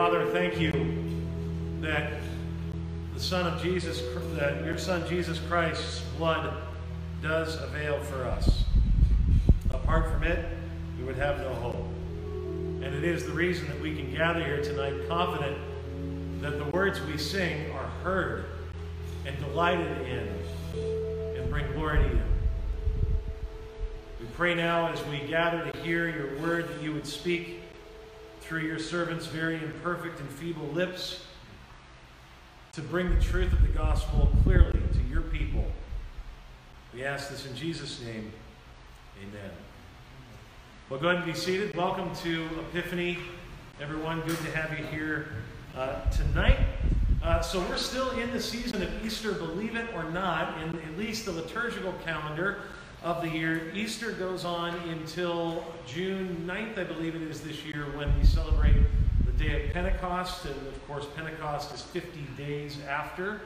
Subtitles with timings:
[0.00, 0.72] Father, thank you
[1.82, 2.10] that
[3.12, 4.00] the Son of Jesus,
[4.32, 6.56] that your Son Jesus Christ's blood
[7.20, 8.64] does avail for us.
[9.68, 10.56] Apart from it,
[10.98, 11.84] we would have no hope.
[12.82, 15.58] And it is the reason that we can gather here tonight confident
[16.40, 18.46] that the words we sing are heard
[19.26, 20.30] and delighted in
[21.36, 22.22] and bring glory to you.
[24.18, 27.59] We pray now as we gather to hear your word that you would speak
[28.50, 31.24] through your servants' very imperfect and feeble lips
[32.72, 35.64] to bring the truth of the gospel clearly to your people.
[36.92, 38.32] We ask this in Jesus' name.
[39.22, 39.52] Amen.
[40.88, 41.76] Well, go ahead and be seated.
[41.76, 43.18] Welcome to Epiphany,
[43.80, 44.20] everyone.
[44.22, 45.28] Good to have you here
[45.76, 46.58] uh, tonight.
[47.22, 50.98] Uh, so, we're still in the season of Easter, believe it or not, in at
[50.98, 52.62] least the liturgical calendar
[53.02, 53.72] of the year.
[53.74, 58.76] Easter goes on until June 9th, I believe it is this year, when we celebrate
[59.24, 60.44] the day of Pentecost.
[60.44, 63.40] And of course, Pentecost is 50 days after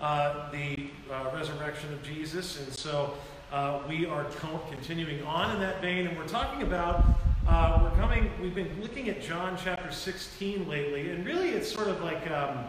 [0.00, 2.58] uh, the uh, resurrection of Jesus.
[2.58, 3.12] And so
[3.52, 6.06] uh, we are co- continuing on in that vein.
[6.06, 7.04] And we're talking about,
[7.46, 11.10] uh, we're coming, we've been looking at John chapter 16 lately.
[11.10, 12.64] And really, it's sort of like, um,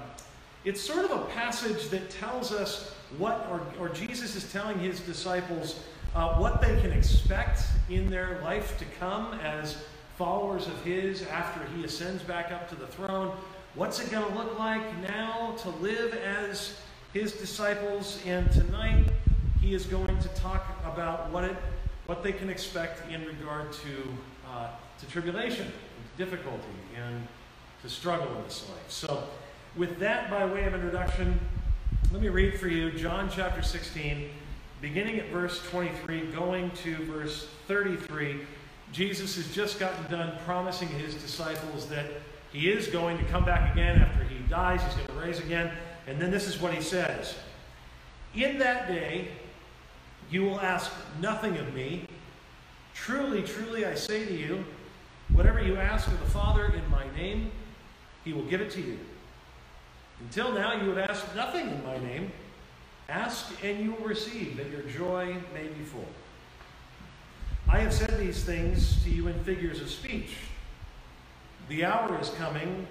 [0.65, 4.99] it's sort of a passage that tells us what, or, or Jesus is telling his
[4.99, 5.79] disciples
[6.15, 9.83] uh, what they can expect in their life to come as
[10.17, 13.35] followers of his after he ascends back up to the throne.
[13.75, 16.77] What's it going to look like now to live as
[17.13, 18.21] his disciples?
[18.25, 19.05] And tonight
[19.59, 21.55] he is going to talk about what it
[22.05, 24.07] what they can expect in regard to
[24.47, 25.71] uh, to tribulation,
[26.17, 26.63] difficulty,
[26.95, 27.27] and
[27.81, 28.89] to struggle in this life.
[28.89, 29.23] So,
[29.75, 31.39] with that by way of introduction,
[32.11, 34.29] let me read for you John chapter 16,
[34.85, 38.41] beginning at verse 23, going to verse 33.
[38.91, 42.05] Jesus has just gotten done promising his disciples that
[42.53, 45.71] he is going to come back again after he dies, he's going to raise again.
[46.05, 47.33] And then this is what he says
[48.35, 49.29] In that day,
[50.29, 52.05] you will ask nothing of me.
[52.93, 54.63] Truly, truly, I say to you,
[55.33, 57.51] whatever you ask of the Father in my name,
[58.23, 58.99] he will give it to you.
[60.19, 62.31] Until now, you have asked nothing in my name.
[63.07, 66.07] Ask and you will receive, that your joy may be full.
[67.69, 70.35] I have said these things to you in figures of speech.
[71.69, 72.87] The hour is coming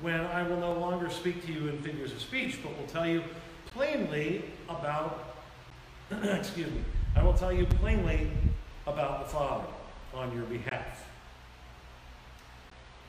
[0.00, 3.06] when I will no longer speak to you in figures of speech, but will tell
[3.06, 3.22] you
[3.66, 5.34] plainly about,
[6.10, 6.82] excuse me,
[7.16, 8.30] I will tell you plainly
[8.86, 9.66] about the Father
[10.14, 11.04] on your behalf.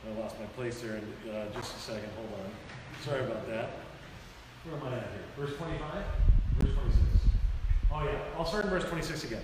[0.08, 2.10] I lost my place there in uh, just a second.
[2.16, 3.06] Hold on.
[3.06, 3.70] Sorry about that.
[4.64, 5.46] Where am I at here?
[5.46, 6.04] Verse 25?
[7.90, 7.94] Verse 26.
[7.94, 8.38] Oh, yeah.
[8.38, 9.42] I'll start in verse 26 again.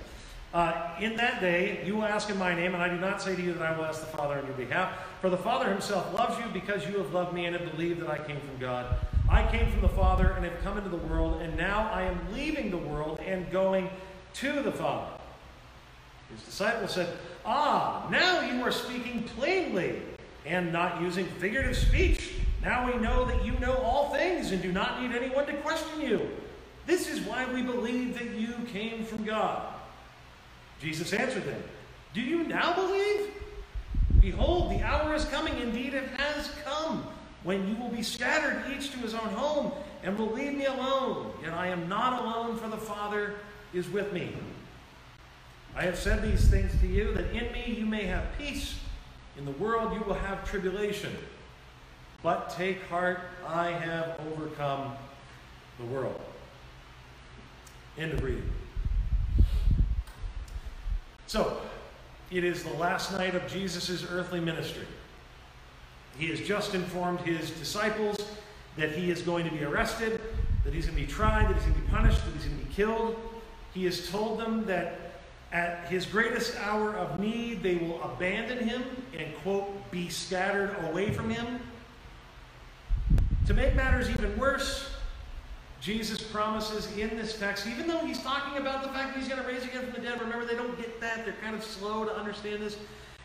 [0.54, 3.36] Uh, in that day, you will ask in my name, and I do not say
[3.36, 4.90] to you that I will ask the Father on your behalf.
[5.20, 8.10] For the Father himself loves you because you have loved me and have believed that
[8.10, 8.96] I came from God.
[9.30, 12.18] I came from the Father and have come into the world, and now I am
[12.34, 13.90] leaving the world and going
[14.36, 15.12] to the Father.
[16.32, 17.10] His disciples said,
[17.46, 20.02] Ah, now you are speaking plainly
[20.46, 22.34] and not using figurative speech.
[22.64, 26.02] Now we know that you know all things and do not need anyone to question
[26.02, 26.30] you.
[26.86, 29.74] This is why we believe that you came from God.
[30.80, 31.64] Jesus answered them,
[32.14, 33.32] Do you now believe?
[34.20, 37.06] Behold, the hour is coming, indeed it has come,
[37.44, 39.72] when you will be scattered each to his own home,
[40.04, 41.32] and will leave me alone.
[41.42, 43.36] Yet I am not alone, for the Father
[43.74, 44.36] is with me.
[45.76, 48.80] I have said these things to you, that in me you may have peace.
[49.38, 51.16] In the world you will have tribulation.
[52.24, 54.94] But take heart, I have overcome
[55.80, 56.20] the world.
[57.98, 58.50] End of reading.
[61.28, 61.62] So,
[62.30, 64.86] it is the last night of Jesus' earthly ministry.
[66.18, 68.18] He has just informed his disciples
[68.78, 70.20] that he is going to be arrested,
[70.64, 72.60] that he's going to be tried, that he's going to be punished, that he's going
[72.60, 73.16] to be killed.
[73.74, 75.14] He has told them that
[75.52, 78.84] at his greatest hour of need, they will abandon him
[79.18, 81.60] and, quote, be scattered away from him.
[83.48, 84.90] To make matters even worse,
[85.86, 89.40] Jesus promises in this text, even though he's talking about the fact that he's going
[89.40, 91.26] to raise again from the dead, remember they don't get that.
[91.26, 92.76] They're kind of slow to understand this.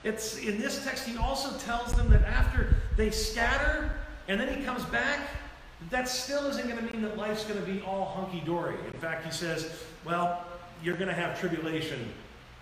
[0.05, 3.91] It's in this text, he also tells them that after they scatter
[4.29, 5.21] and then he comes back,
[5.89, 8.77] that still isn't going to mean that life's going to be all hunky dory.
[8.93, 9.73] In fact, he says,
[10.05, 10.45] well,
[10.85, 12.13] you're going to have tribulation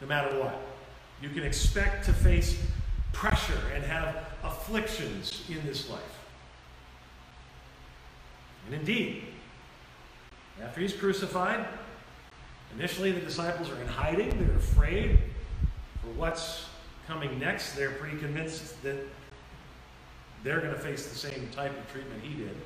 [0.01, 0.61] no matter what.
[1.21, 2.63] You can expect to face
[3.13, 6.01] pressure and have afflictions in this life.
[8.67, 9.25] And indeed,
[10.63, 11.67] after he's crucified,
[12.75, 14.31] initially the disciples are in hiding.
[14.39, 15.19] They're afraid
[16.03, 16.67] for what's
[17.07, 17.75] coming next.
[17.75, 18.97] They're pretty convinced that
[20.45, 22.57] they're going to face the same type of treatment he did.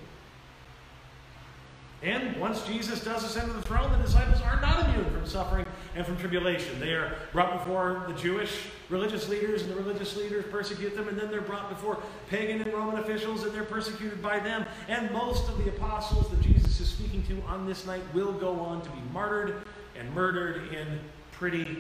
[2.02, 5.64] And once Jesus does ascend to the throne, the disciples are not immune from suffering
[5.94, 6.80] and from tribulation.
[6.80, 11.16] They are brought before the Jewish religious leaders, and the religious leaders persecute them, and
[11.16, 14.66] then they're brought before pagan and Roman officials, and they're persecuted by them.
[14.88, 18.58] And most of the apostles that Jesus is speaking to on this night will go
[18.58, 19.62] on to be martyred
[19.96, 20.98] and murdered in
[21.30, 21.78] pretty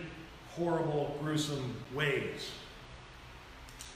[0.54, 2.50] horrible, gruesome ways.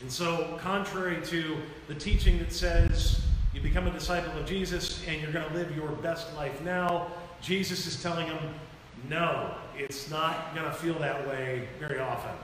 [0.03, 1.57] And so, contrary to
[1.87, 3.23] the teaching that says
[3.55, 7.07] you become a disciple of Jesus and you're going to live your best life now,
[7.41, 8.55] Jesus is telling them,
[9.09, 12.35] no, it's not going to feel that way very often.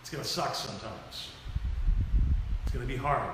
[0.00, 1.28] It's going to suck sometimes.
[2.62, 3.30] It's going to be hard.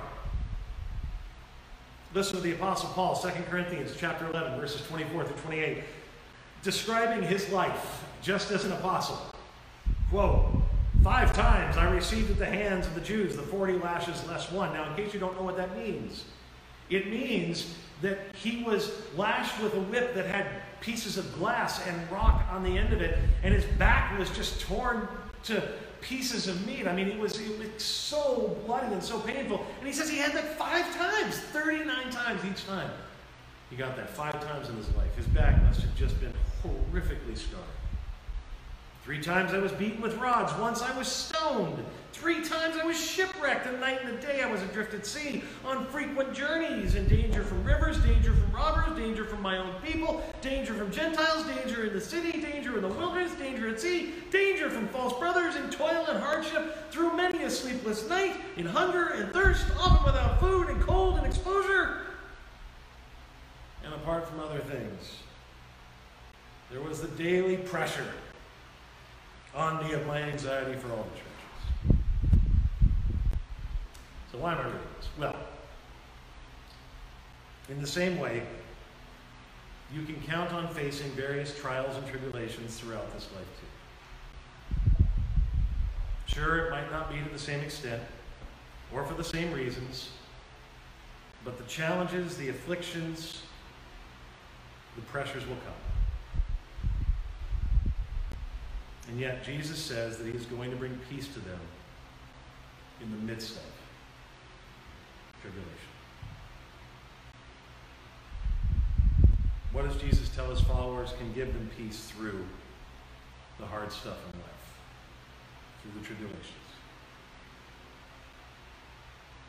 [2.13, 5.85] Listen to the Apostle Paul, 2 Corinthians chapter 11, verses 24 through 28,
[6.63, 9.17] describing his life just as an apostle.
[10.11, 10.51] Quote,
[11.05, 14.73] Five times I received at the hands of the Jews the 40 lashes less one.
[14.73, 16.25] Now, in case you don't know what that means,
[16.91, 20.47] it means that he was lashed with a whip that had
[20.81, 24.61] pieces of glass and rock on the end of it, and his back was just
[24.61, 25.07] torn
[25.45, 25.63] to
[26.01, 26.87] pieces of meat.
[26.87, 29.65] I mean, it was, it was so bloody and so painful.
[29.79, 32.91] And he says he had that five times, 39 times each time.
[33.69, 35.15] He got that five times in his life.
[35.17, 36.33] His back must have just been
[36.63, 37.65] horrifically scarred.
[39.05, 40.53] Three times I was beaten with rods.
[40.61, 41.83] Once I was stoned.
[42.13, 43.67] Three times I was shipwrecked.
[43.67, 47.43] A night and a day I was adrift at sea on frequent journeys, in danger
[47.43, 51.95] from rivers, danger from robbers, danger from my own people, danger from Gentiles, danger in
[51.95, 56.05] the city, danger in the wilderness, danger at sea, danger from false brothers, in toil
[56.09, 60.81] and hardship, through many a sleepless night, in hunger and thirst, often without food, and
[60.83, 62.03] cold and exposure.
[63.83, 65.17] And apart from other things,
[66.71, 68.07] there was the daily pressure
[69.55, 71.99] on me of my anxiety for all the churches.
[74.33, 75.09] So why am I reading this?
[75.19, 75.37] Well,
[77.69, 78.43] in the same way,
[79.93, 85.05] you can count on facing various trials and tribulations throughout this life too.
[86.27, 88.01] Sure, it might not be to the same extent
[88.93, 90.11] or for the same reasons,
[91.45, 93.43] but the challenges, the afflictions,
[94.95, 95.90] the pressures will come.
[99.11, 101.59] And yet, Jesus says that He is going to bring peace to them
[103.03, 103.63] in the midst of
[105.43, 105.69] tribulation.
[109.73, 112.45] What does Jesus tell His followers can give them peace through
[113.59, 116.45] the hard stuff in life, through the tribulations?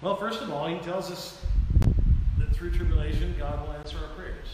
[0.02, 1.46] Well, first of all, He tells us
[2.40, 4.48] that through tribulation, God will answer our prayers.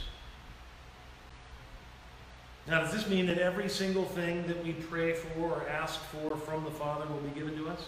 [2.68, 6.36] Now, does this mean that every single thing that we pray for or ask for
[6.36, 7.86] from the Father will be given to us?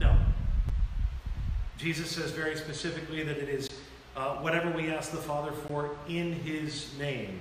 [0.00, 0.16] No.
[1.78, 3.68] Jesus says very specifically that it is
[4.16, 7.38] uh, whatever we ask the Father for in His name.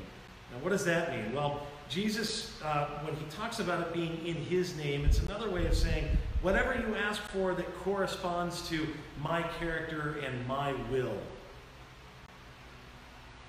[0.51, 1.33] Now, what does that mean?
[1.33, 5.65] Well, Jesus, uh, when he talks about it being in His name, it's another way
[5.65, 6.05] of saying
[6.43, 8.87] whatever you ask for that corresponds to
[9.19, 11.17] my character and my will.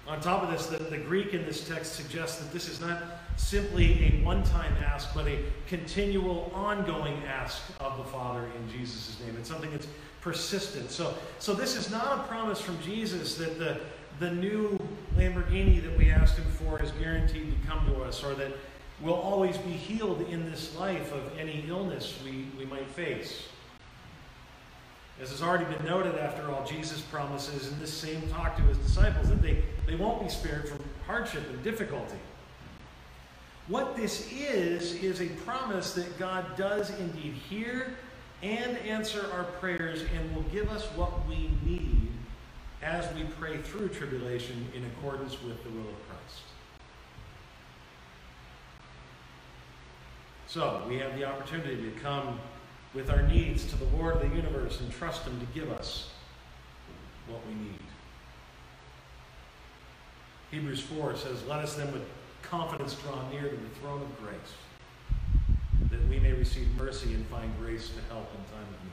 [0.08, 3.03] On top of this, the, the Greek in this text suggests that this is not
[3.37, 9.19] simply a one time ask, but a continual, ongoing ask of the Father in Jesus'
[9.25, 9.37] name.
[9.37, 9.88] It's something that's
[10.21, 10.90] persistent.
[10.90, 13.80] So, so this is not a promise from Jesus that the,
[14.21, 14.78] the new
[15.16, 18.52] Lamborghini that we asked him for is guaranteed to come to us, or that
[19.00, 23.49] we'll always be healed in this life of any illness we, we might face.
[25.20, 28.76] As has already been noted, after all, Jesus promises in this same talk to his
[28.78, 32.18] disciples that they, they won't be spared from hardship and difficulty.
[33.68, 37.94] What this is, is a promise that God does indeed hear
[38.42, 42.08] and answer our prayers and will give us what we need
[42.82, 46.42] as we pray through tribulation in accordance with the will of Christ.
[50.46, 52.38] So, we have the opportunity to come
[52.97, 56.09] with our needs to the Lord of the universe and trust Him to give us
[57.29, 57.79] what we need.
[60.50, 62.03] Hebrews 4 says, Let us then with
[62.43, 64.55] confidence draw near to the throne of grace,
[65.91, 68.93] that we may receive mercy and find grace to help in time of need.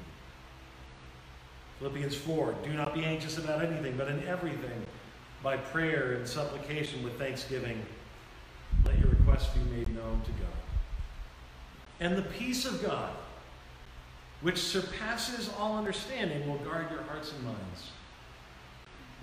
[1.79, 4.85] Philippians 4 Do not be anxious about anything, but in everything,
[5.41, 7.85] by prayer and supplication with thanksgiving,
[8.85, 10.49] let your requests be made known to God.
[12.01, 13.13] And the peace of God,
[14.43, 17.91] which surpasses all understanding, will guard your hearts and minds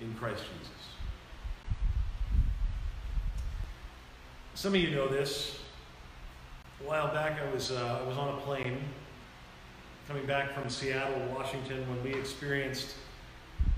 [0.01, 0.73] in Christ Jesus.
[4.55, 5.59] Some of you know this.
[6.83, 8.79] A while back, I was, uh, I was on a plane
[10.07, 12.95] coming back from Seattle, Washington, when we experienced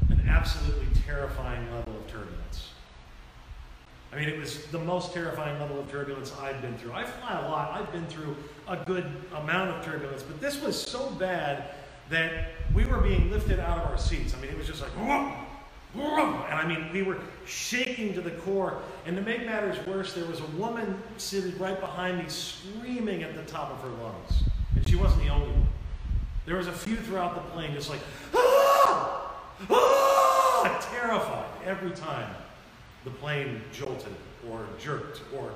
[0.09, 2.72] an absolutely terrifying level of turbulence.
[4.13, 6.93] I mean, it was the most terrifying level of turbulence I've been through.
[6.93, 8.35] I fly a lot, I've been through
[8.67, 11.71] a good amount of turbulence, but this was so bad
[12.09, 14.35] that we were being lifted out of our seats.
[14.35, 15.33] I mean, it was just like, whoa,
[15.95, 17.17] whoa, and I mean, we were
[17.47, 18.83] shaking to the core.
[19.07, 23.33] And to make matters worse, there was a woman seated right behind me screaming at
[23.33, 24.43] the top of her lungs.
[24.75, 25.67] And she wasn't the only one.
[26.45, 28.01] There was a few throughout the plane just like,
[28.35, 29.33] ah,
[29.71, 32.29] ah, terrified every time
[33.03, 34.13] the plane jolted
[34.49, 35.51] or jerked or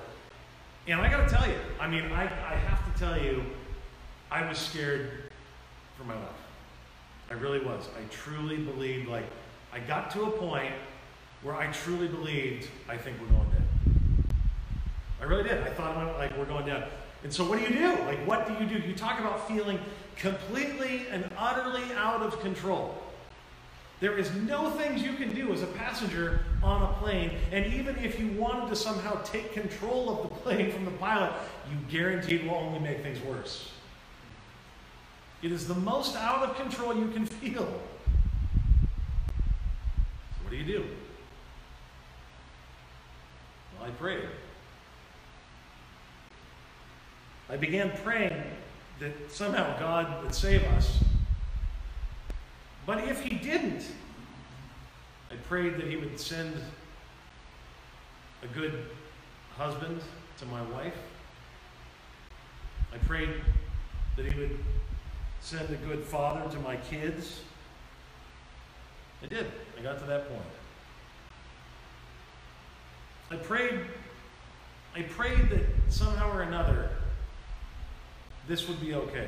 [0.87, 3.43] and I gotta tell you, I mean, I, I have to tell you,
[4.31, 5.23] I was scared
[5.97, 6.29] for my life.
[7.29, 7.89] I really was.
[7.97, 9.25] I truly believed, like,
[9.73, 10.71] I got to a point
[11.41, 13.67] where I truly believed, I think we're going down.
[15.19, 15.61] I really did.
[15.61, 16.83] I thought, about like, we're going down.
[17.23, 17.91] And so, what do you do?
[18.03, 18.87] Like, what do you do?
[18.87, 19.79] You talk about feeling
[20.15, 22.95] completely and utterly out of control.
[23.99, 27.97] There is no things you can do as a passenger on a plane, and even
[27.97, 31.33] if you wanted to somehow take control of the plane from the pilot,
[31.71, 33.71] you guaranteed will only make things worse.
[35.41, 37.65] It is the most out of control you can feel.
[37.65, 37.69] So
[40.43, 40.85] what do you do?
[43.79, 44.25] Well, I prayed.
[47.49, 48.43] I began praying
[48.99, 51.03] that somehow God would save us.
[52.85, 53.85] But if he didn't,
[55.29, 56.53] I prayed that he would send
[58.43, 58.85] a good
[59.55, 60.01] husband
[60.39, 60.95] to my wife.
[62.93, 63.29] I prayed
[64.15, 64.59] that he would
[65.41, 67.41] send a good father to my kids.
[69.23, 69.45] I did.
[69.77, 70.41] I got to that point.
[73.31, 73.81] I prayed
[74.95, 76.89] I prayed that somehow or another
[78.47, 79.27] this would be okay.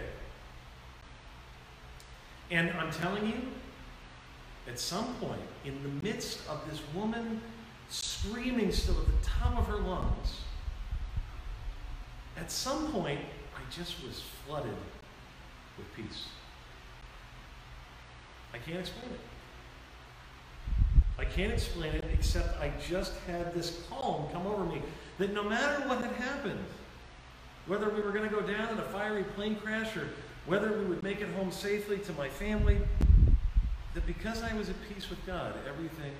[2.50, 3.36] And I'm telling you,
[4.70, 7.42] at some point, in the midst of this woman
[7.90, 10.42] screaming still at the top of her lungs,
[12.38, 13.20] at some point,
[13.56, 14.76] I just was flooded
[15.78, 16.26] with peace.
[18.54, 19.20] I can't explain it.
[21.18, 24.82] I can't explain it except I just had this calm come over me
[25.18, 26.64] that no matter what had happened,
[27.68, 30.08] whether we were going to go down in a fiery plane crash or
[30.46, 32.78] whether we would make it home safely to my family,
[33.94, 36.14] that because I was at peace with God, everything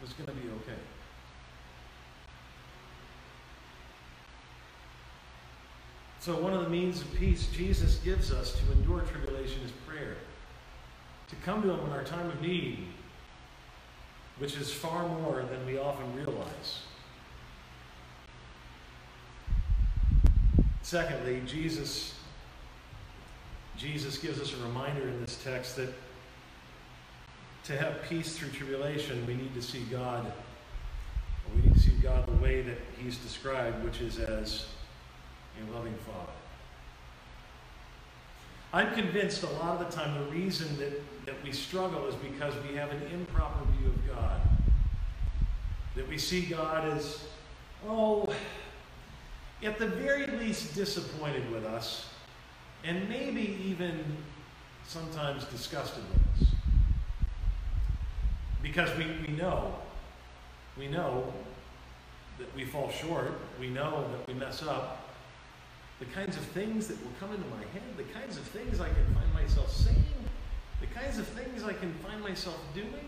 [0.00, 0.80] was going to be okay.
[6.20, 10.16] So, one of the means of peace Jesus gives us to endure tribulation is prayer.
[11.28, 12.86] To come to Him in our time of need,
[14.38, 16.82] which is far more than we often realize.
[20.82, 22.14] Secondly, Jesus
[23.76, 25.92] Jesus gives us a reminder in this text that
[27.64, 30.30] to have peace through tribulation, we need to see God.
[31.54, 34.66] We need to see God the way that He's described, which is as
[35.58, 36.32] a loving Father.
[38.72, 42.54] I'm convinced a lot of the time the reason that, that we struggle is because
[42.68, 44.40] we have an improper view of God.
[45.94, 47.24] That we see God as,
[47.86, 48.28] oh,
[49.62, 52.06] at the very least disappointed with us
[52.82, 54.04] and maybe even
[54.86, 56.53] sometimes disgusted with us.
[58.64, 59.74] Because we, we know,
[60.78, 61.30] we know
[62.38, 65.10] that we fall short, we know that we mess up.
[66.00, 68.88] The kinds of things that will come into my head, the kinds of things I
[68.88, 70.02] can find myself saying,
[70.80, 73.06] the kinds of things I can find myself doing,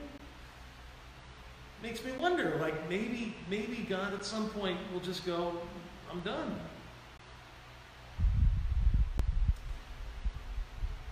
[1.83, 5.53] makes me wonder like maybe maybe God at some point will just go,
[6.13, 6.61] I'm done.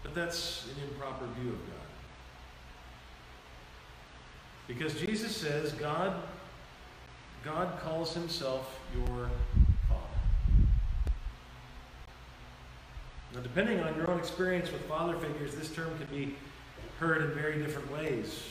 [0.02, 1.83] But that's an improper view of God.
[4.66, 6.14] Because Jesus says God,
[7.44, 9.30] God calls himself your
[9.88, 10.00] Father.
[13.35, 16.37] Now, depending on your own experience with father figures, this term can be
[16.99, 18.42] heard in very different ways.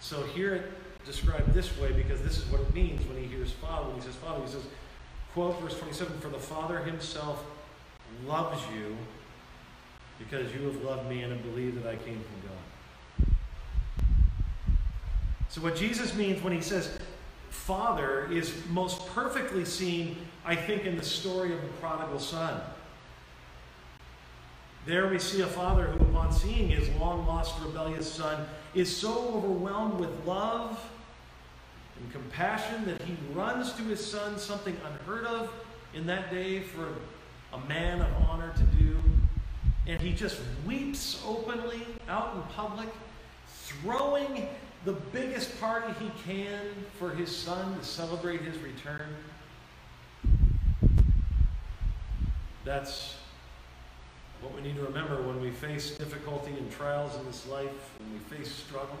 [0.00, 0.72] So hear it
[1.04, 3.88] described this way because this is what it means when he hears Father.
[3.88, 4.62] When he says Father, he says,
[5.34, 7.44] quote verse 27, For the Father himself
[8.26, 8.96] loves you
[10.18, 12.75] because you have loved me and have believed that I came from God.
[15.56, 16.98] So, what Jesus means when he says
[17.48, 22.60] Father is most perfectly seen, I think, in the story of the prodigal son.
[24.84, 29.32] There we see a father who, upon seeing his long lost rebellious son, is so
[29.34, 30.78] overwhelmed with love
[32.02, 35.50] and compassion that he runs to his son, something unheard of
[35.94, 36.86] in that day for
[37.54, 38.98] a man of honor to do.
[39.86, 42.88] and he just weeps openly out in public,
[43.46, 44.46] throwing
[44.86, 46.60] the biggest party he can
[46.96, 49.08] for his son to celebrate his return.
[52.64, 53.16] That's
[54.40, 58.12] what we need to remember when we face difficulty and trials in this life, when
[58.12, 58.96] we face struggle.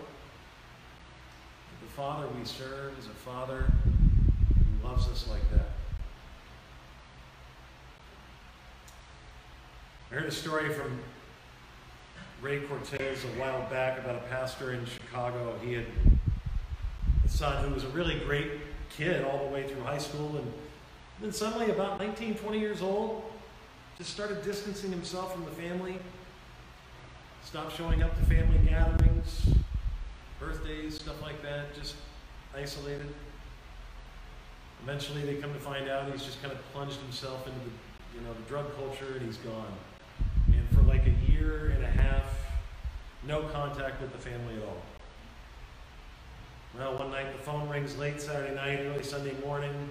[1.82, 5.68] The Father we serve is a Father who loves us like that.
[10.10, 10.98] I heard a story from
[12.42, 15.58] Ray Cortez a while back about a pastor in Chicago.
[15.62, 15.86] He had
[17.24, 18.50] a son who was a really great
[18.90, 20.52] kid all the way through high school, and
[21.20, 23.24] then suddenly, about 19, 20 years old,
[23.96, 25.98] just started distancing himself from the family,
[27.42, 29.46] stopped showing up to family gatherings,
[30.38, 31.94] birthdays, stuff like that, just
[32.54, 33.06] isolated.
[34.82, 38.20] Eventually, they come to find out he's just kind of plunged himself into the, you
[38.26, 39.72] know, the drug culture, and he's gone.
[40.48, 41.88] And for like a year and a
[43.24, 44.82] no contact with the family at all.
[46.76, 49.90] Well, one night the phone rings late Saturday night, early Sunday morning.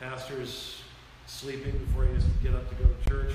[0.00, 0.82] Pastor's
[1.26, 3.34] sleeping before he has to get up to go to church.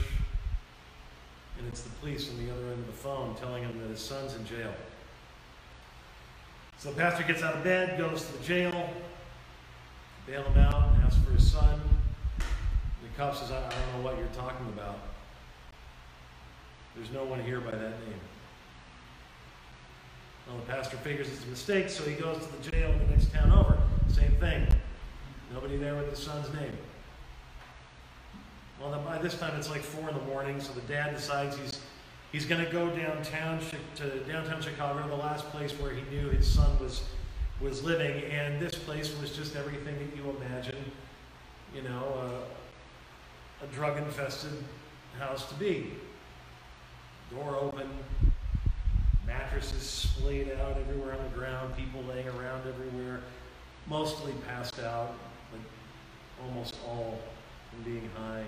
[1.57, 3.99] And it's the police on the other end of the phone telling him that his
[3.99, 4.73] son's in jail.
[6.77, 8.89] So the pastor gets out of bed, goes to the jail,
[10.25, 11.81] bail him out, asks for his son.
[12.37, 14.99] The cop says, I don't know what you're talking about.
[16.95, 18.19] There's no one here by that name.
[20.49, 23.05] Well, the pastor figures it's a mistake, so he goes to the jail in the
[23.05, 23.77] next town over.
[24.07, 24.67] Same thing.
[25.53, 26.75] Nobody there with the son's name.
[28.81, 31.81] Well, by this time it's like four in the morning, so the dad decides he's
[32.31, 33.59] he's going to go downtown
[33.95, 37.03] to downtown Chicago, the last place where he knew his son was
[37.61, 40.91] was living, and this place was just everything that you imagine,
[41.75, 42.41] you know,
[43.61, 44.53] a drug-infested
[45.19, 45.91] house to be.
[47.31, 47.89] Door open,
[49.29, 53.21] mattresses splayed out everywhere on the ground, people laying around everywhere,
[53.87, 55.13] mostly passed out,
[55.51, 55.59] but
[56.43, 57.19] almost all
[57.69, 58.43] from being high.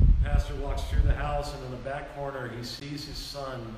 [0.00, 3.76] The pastor walks through the house, and in the back corner, he sees his son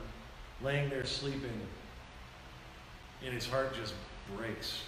[0.63, 1.61] laying there sleeping,
[3.25, 3.95] and his heart just
[4.37, 4.83] breaks.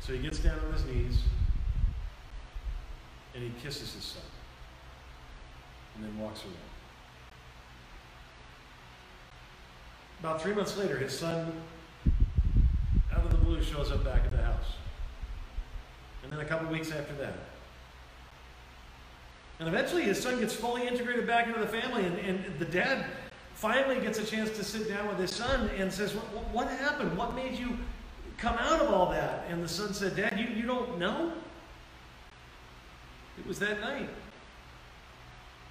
[0.00, 1.18] So he gets down on his knees
[3.34, 4.22] and he kisses his son
[5.94, 6.67] and then walks away.
[10.20, 11.52] About three months later, his son,
[13.12, 14.74] out of the blue, shows up back at the house.
[16.22, 17.34] And then a couple weeks after that,
[19.60, 23.06] and eventually his son gets fully integrated back into the family, and, and the dad
[23.54, 27.16] finally gets a chance to sit down with his son and says, what, what happened?
[27.16, 27.76] What made you
[28.36, 29.46] come out of all that?
[29.50, 31.32] And the son said, Dad, you, you don't know?
[33.36, 34.08] It was that night.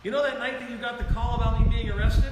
[0.04, 2.32] You know that night that you got the call about me being arrested?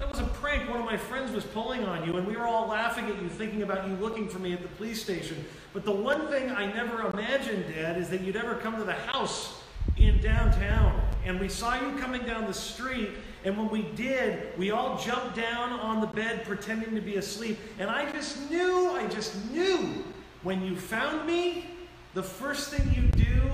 [0.00, 2.46] That was a prank one of my friends was pulling on you, and we were
[2.46, 5.44] all laughing at you, thinking about you looking for me at the police station.
[5.74, 8.94] But the one thing I never imagined, Dad, is that you'd ever come to the
[8.94, 9.62] house
[9.98, 10.98] in downtown.
[11.26, 13.10] And we saw you coming down the street,
[13.44, 17.58] and when we did, we all jumped down on the bed pretending to be asleep.
[17.78, 20.02] And I just knew, I just knew
[20.42, 21.66] when you found me,
[22.14, 23.52] the first thing you do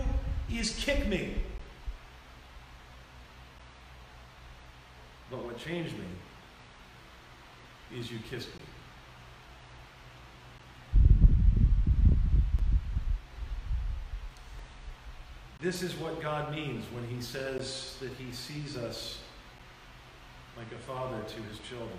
[0.56, 1.34] is kick me.
[5.28, 6.04] But what changed me
[7.94, 8.60] is you kissed me.
[15.60, 19.18] This is what God means when He says that He sees us
[20.56, 21.90] like a father to His children.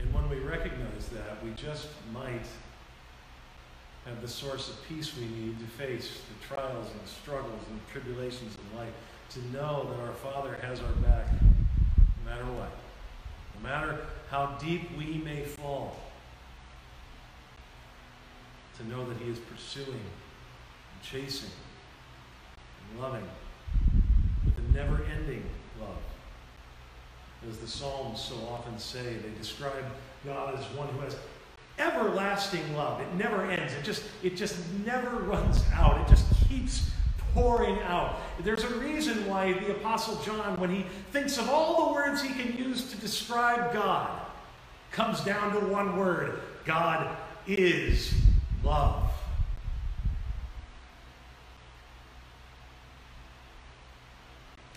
[0.00, 2.46] And when we recognize that, we just might
[4.06, 8.54] have the source of peace we need to face the trials and struggles and tribulations
[8.54, 8.92] of life,
[9.30, 11.26] to know that our Father has our back
[12.24, 12.70] no matter what,
[13.54, 15.96] no matter how deep we may fall,
[18.78, 21.50] to know that He is pursuing and chasing
[22.90, 23.28] and loving
[24.44, 25.44] with a never ending
[25.80, 25.88] love.
[27.48, 29.84] As the Psalms so often say, they describe
[30.24, 31.16] God as one who has
[31.78, 33.00] everlasting love.
[33.00, 33.72] It never ends.
[33.74, 36.00] It just, it just never runs out.
[36.00, 36.90] It just keeps
[37.34, 38.20] pouring out.
[38.40, 42.32] There's a reason why the Apostle John, when he thinks of all the words he
[42.32, 44.20] can use to describe God,
[44.92, 47.16] comes down to one word God
[47.46, 48.14] is
[48.62, 49.10] love.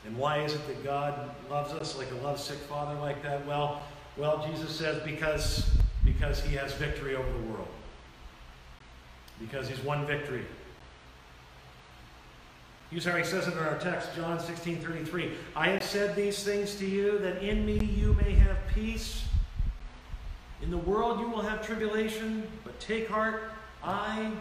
[0.05, 3.45] And why is it that God loves us like a lovesick father like that?
[3.45, 3.81] Well,
[4.15, 5.69] well, Jesus says because
[6.05, 7.67] because he has victory over the world.
[9.39, 10.45] Because he's won victory.
[12.89, 15.33] Here's how he says it in our text, John 16 33.
[15.55, 19.25] I have said these things to you that in me you may have peace.
[20.61, 23.51] In the world you will have tribulation, but take heart,
[23.83, 24.31] I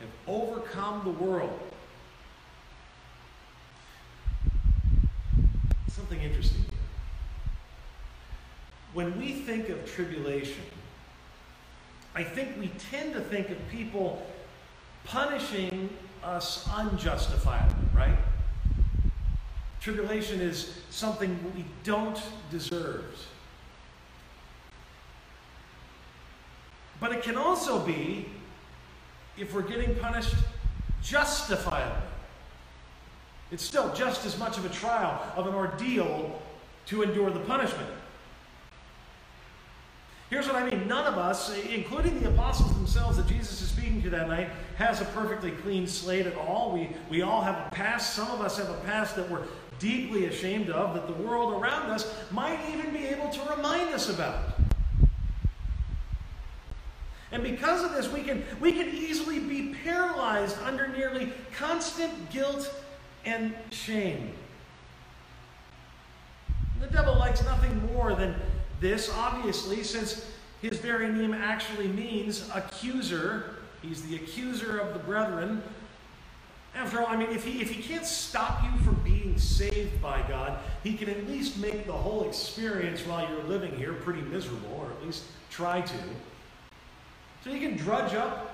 [0.00, 1.58] have overcome the world.
[5.88, 6.80] Something interesting here.
[8.92, 10.64] When we think of tribulation,
[12.14, 14.26] I think we tend to think of people
[15.04, 15.90] punishing
[16.22, 18.18] us unjustifiably, right?
[19.80, 23.04] Tribulation is something we don't deserve.
[27.00, 28.26] But it can also be,
[29.36, 30.34] if we're getting punished
[31.02, 32.02] justifiably.
[33.50, 36.42] It's still just as much of a trial, of an ordeal
[36.86, 37.88] to endure the punishment.
[40.30, 44.02] Here's what I mean none of us, including the apostles themselves that Jesus is speaking
[44.02, 46.72] to that night, has a perfectly clean slate at all.
[46.72, 48.14] We, we all have a past.
[48.14, 49.44] Some of us have a past that we're
[49.78, 54.10] deeply ashamed of, that the world around us might even be able to remind us
[54.10, 54.54] about.
[57.30, 62.74] And because of this, we can, we can easily be paralyzed under nearly constant guilt
[63.24, 64.32] and shame.
[66.80, 68.34] The devil likes nothing more than
[68.80, 70.24] this, obviously, since
[70.62, 73.56] his very name actually means accuser.
[73.82, 75.62] He's the accuser of the brethren.
[76.74, 80.22] After all, I mean, if he, if he can't stop you from being saved by
[80.28, 84.80] God, he can at least make the whole experience while you're living here pretty miserable,
[84.80, 85.96] or at least try to.
[87.42, 88.47] So you can drudge up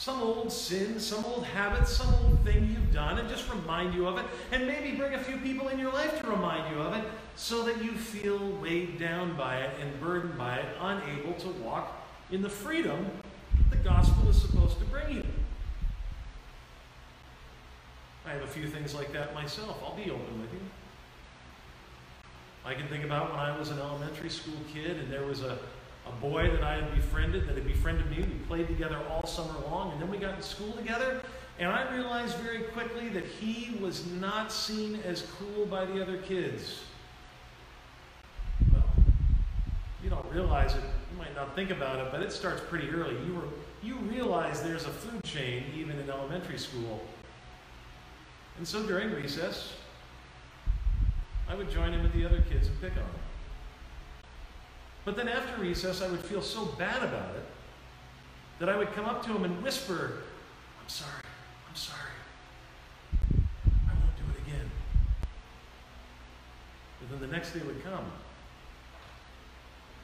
[0.00, 4.08] some old sin, some old habit, some old thing you've done, and just remind you
[4.08, 4.24] of it.
[4.50, 7.04] And maybe bring a few people in your life to remind you of it
[7.36, 12.02] so that you feel weighed down by it and burdened by it, unable to walk
[12.30, 13.10] in the freedom
[13.68, 15.24] the gospel is supposed to bring you.
[18.24, 19.82] I have a few things like that myself.
[19.84, 20.60] I'll be open with you.
[22.64, 25.58] I can think about when I was an elementary school kid and there was a
[26.06, 28.18] a boy that I had befriended, that had befriended me.
[28.18, 31.20] We played together all summer long, and then we got in school together,
[31.58, 36.18] and I realized very quickly that he was not seen as cool by the other
[36.18, 36.82] kids.
[38.72, 38.84] Well,
[40.02, 40.82] you don't realize it,
[41.12, 43.14] you might not think about it, but it starts pretty early.
[43.26, 43.48] You, were,
[43.82, 47.00] you realize there's a food chain even in elementary school.
[48.56, 49.74] And so during recess,
[51.48, 53.29] I would join in with the other kids and pick on them.
[55.04, 57.44] But then after recess, I would feel so bad about it
[58.58, 60.22] that I would come up to him and whisper,
[60.80, 61.24] I'm sorry,
[61.68, 61.98] I'm sorry.
[63.32, 64.70] I won't do it again.
[67.00, 68.04] But then the next day would come,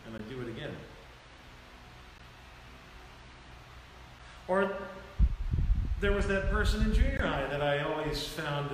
[0.06, 0.74] and I'd do it again.
[4.48, 4.74] Or
[6.00, 8.70] there was that person in junior high that I always found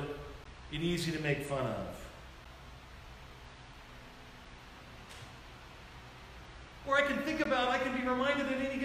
[0.70, 2.06] it easy to make fun of.
[6.86, 8.80] Or I can think about, I can be reminded at any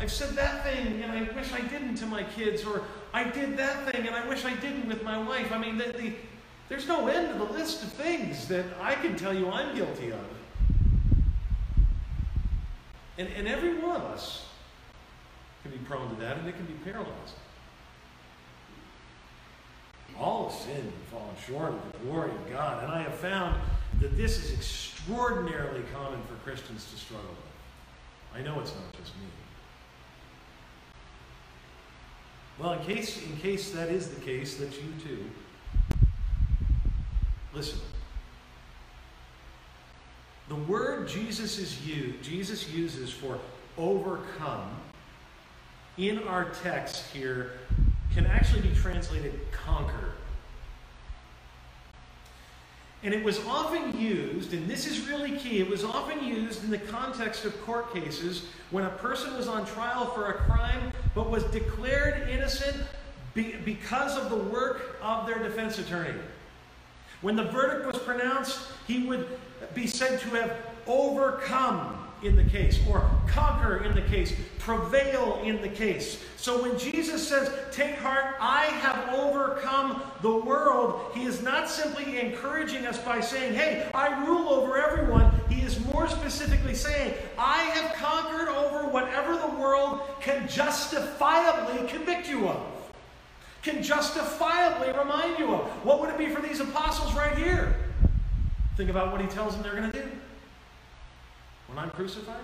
[0.00, 3.56] I've said that thing and I wish I didn't to my kids, or I did
[3.58, 5.52] that thing and I wish I didn't with my wife.
[5.52, 6.14] I mean, the, the,
[6.70, 10.10] there's no end to the list of things that I can tell you I'm guilty
[10.10, 10.24] of.
[13.18, 14.46] And, and every one of us
[15.62, 17.34] can be prone to that and it can be paralyzed.
[20.18, 22.82] All sinned and fallen short of the glory of God.
[22.84, 23.60] And I have found
[24.00, 27.49] that this is extraordinarily common for Christians to struggle with.
[28.34, 29.26] I know it's not just me.
[32.58, 35.24] Well, in case, in case that is the case, that you too,
[37.54, 37.80] listen.
[40.48, 43.38] The word Jesus is used, Jesus uses for
[43.78, 44.68] overcome
[45.96, 47.52] in our text here
[48.14, 50.12] can actually be translated conquer.
[53.02, 56.70] And it was often used, and this is really key, it was often used in
[56.70, 61.30] the context of court cases when a person was on trial for a crime but
[61.30, 62.76] was declared innocent
[63.32, 66.18] be, because of the work of their defense attorney.
[67.22, 69.26] When the verdict was pronounced, he would
[69.74, 75.60] be said to have overcome in the case, or conquer in the case, prevail in
[75.62, 76.22] the case.
[76.36, 82.20] So when Jesus says, Take heart, I have overcome the world, he is not simply
[82.20, 85.32] encouraging us by saying, Hey, I rule over everyone.
[85.48, 92.28] He is more specifically saying, I have conquered over whatever the world can justifiably convict
[92.28, 92.62] you of,
[93.62, 95.66] can justifiably remind you of.
[95.84, 97.76] What would it be for these apostles right here?
[98.76, 100.10] Think about what he tells them they're going to do.
[101.70, 102.42] When I'm crucified,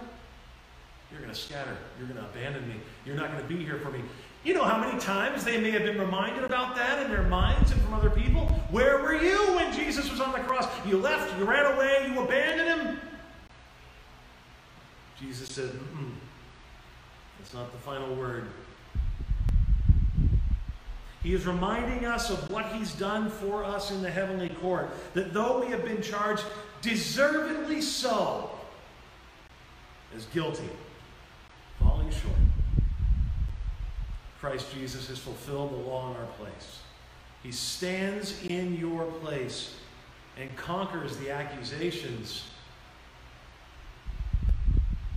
[1.10, 1.76] you're going to scatter.
[1.98, 2.76] You're going to abandon me.
[3.04, 4.00] You're not going to be here for me.
[4.44, 7.72] You know how many times they may have been reminded about that in their minds
[7.72, 8.46] and from other people?
[8.70, 10.68] Where were you when Jesus was on the cross?
[10.86, 13.00] You left, you ran away, you abandoned him.
[15.18, 16.12] Jesus said, Mm-mm.
[17.38, 18.44] That's not the final word.
[21.22, 24.90] He is reminding us of what he's done for us in the heavenly court.
[25.14, 26.44] That though we have been charged
[26.82, 28.50] deservedly so
[30.16, 30.68] as guilty,
[31.79, 32.35] falling short,
[34.40, 36.81] Christ Jesus has fulfilled the law in our place.
[37.42, 39.74] He stands in your place
[40.38, 42.44] and conquers the accusations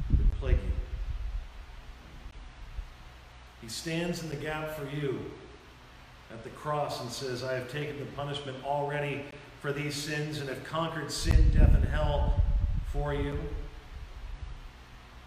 [0.10, 0.72] that plague you.
[3.62, 5.20] He stands in the gap for you
[6.32, 9.26] at the cross and says, I have taken the punishment already
[9.62, 12.42] for these sins and have conquered sin, death, and hell
[12.92, 13.38] for you.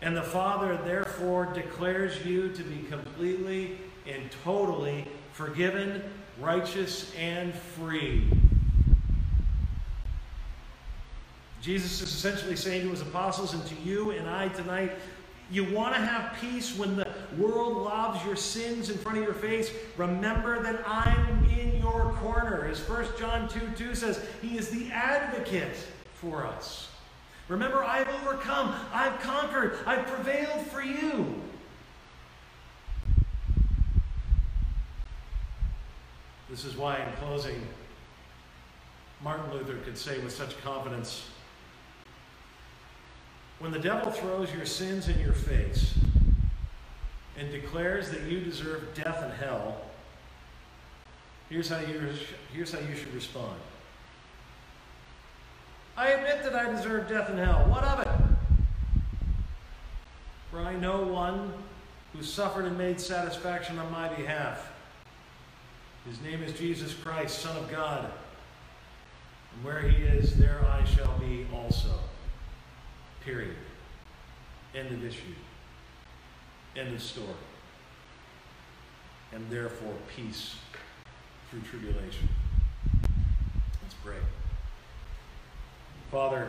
[0.03, 6.03] And the Father, therefore, declares you to be completely and totally forgiven,
[6.41, 8.29] righteous, and free.
[11.61, 14.91] Jesus is essentially saying to his apostles and to you and I tonight
[15.49, 17.07] you want to have peace when the
[17.39, 19.71] world lobs your sins in front of your face?
[19.97, 22.65] Remember that I'm in your corner.
[22.65, 25.77] As 1 John 2 2 says, He is the advocate
[26.15, 26.89] for us.
[27.49, 31.43] Remember, I've overcome, I've conquered, I've prevailed for you.
[36.49, 37.67] This is why, in closing,
[39.23, 41.29] Martin Luther could say with such confidence
[43.59, 45.95] when the devil throws your sins in your face
[47.39, 49.83] and declares that you deserve death and hell,
[51.49, 52.13] here's how you,
[52.53, 53.57] here's how you should respond.
[55.97, 57.65] I admit that I deserve death and hell.
[57.69, 58.09] What of it?
[60.51, 61.53] For I know one
[62.13, 64.71] who suffered and made satisfaction on my behalf.
[66.07, 68.11] His name is Jesus Christ, Son of God.
[69.55, 71.95] And where he is, there I shall be also.
[73.25, 73.57] Period.
[74.75, 75.35] End of issue.
[76.75, 77.29] End of story.
[79.33, 80.57] And therefore, peace
[81.51, 82.29] through tribulation.
[83.83, 84.17] Let's pray.
[86.13, 86.47] Father,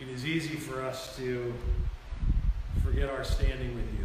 [0.00, 1.54] it is easy for us to
[2.84, 4.04] forget our standing with you,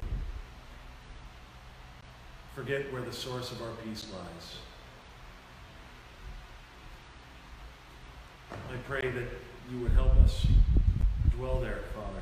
[2.53, 4.57] forget where the source of our peace lies.
[8.51, 9.27] I pray that
[9.71, 10.45] you would help us
[11.35, 12.21] dwell there, Father.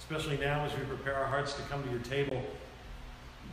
[0.00, 2.42] Especially now as we prepare our hearts to come to your table,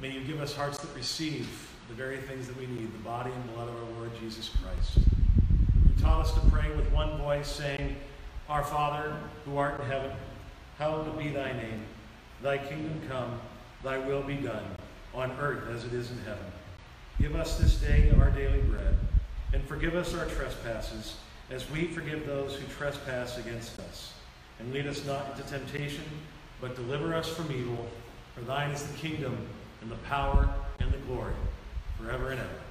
[0.01, 3.31] may you give us hearts that receive the very things that we need the body
[3.31, 4.97] and blood of our Lord Jesus Christ.
[4.97, 7.95] You taught us to pray with one voice, saying,
[8.49, 10.11] Our Father, who art in heaven,
[10.77, 11.85] hallowed be thy name.
[12.41, 13.39] Thy kingdom come,
[13.83, 14.63] thy will be done,
[15.13, 16.45] on earth as it is in heaven.
[17.21, 18.95] Give us this day our daily bread,
[19.53, 21.15] and forgive us our trespasses
[21.51, 24.13] as we forgive those who trespass against us.
[24.59, 26.03] And lead us not into temptation,
[26.59, 27.87] but deliver us from evil.
[28.33, 29.37] For thine is the kingdom,
[29.81, 31.33] and the power, and the glory,
[31.97, 32.64] forever and ever.